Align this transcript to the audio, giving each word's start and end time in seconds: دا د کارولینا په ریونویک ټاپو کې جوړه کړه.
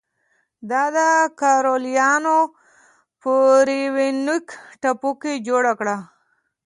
دا 0.69 0.83
د 0.95 0.97
کارولینا 1.41 2.37
په 3.21 3.31
ریونویک 3.67 4.47
ټاپو 4.81 5.11
کې 5.21 5.33
جوړه 5.47 5.71
کړه. 5.79 5.97